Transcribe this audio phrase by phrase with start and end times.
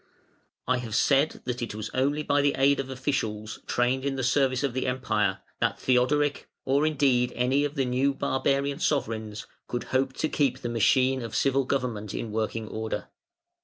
[0.67, 4.23] I have said that it was only by the aid of officials, trained in the
[4.23, 9.83] service of the Empire that Theodoric, or indeed any of the new barbarian sovereigns, could
[9.93, 13.09] hope to keep the machine of civil government in working order.